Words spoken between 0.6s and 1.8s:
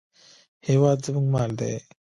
هېواد زموږ مال دی